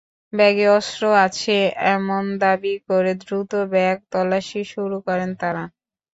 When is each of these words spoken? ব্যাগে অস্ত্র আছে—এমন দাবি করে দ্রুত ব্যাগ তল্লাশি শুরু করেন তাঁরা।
ব্যাগে 0.33 0.67
অস্ত্র 0.71 1.03
আছে—এমন 1.25 2.23
দাবি 2.41 2.73
করে 2.87 3.11
দ্রুত 3.21 3.51
ব্যাগ 3.71 3.97
তল্লাশি 4.11 4.61
শুরু 4.73 4.97
করেন 5.07 5.29
তাঁরা। 5.41 5.63